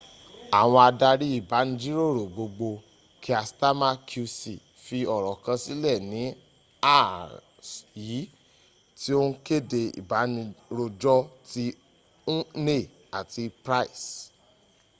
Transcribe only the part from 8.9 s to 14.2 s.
tí ó ń kéde ìbánirojọ́ ti huhne àti pryce